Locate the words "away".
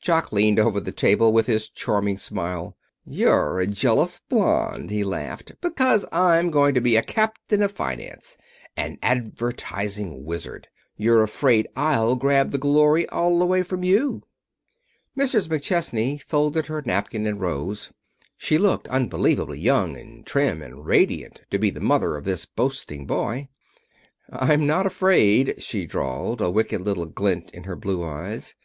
13.40-13.62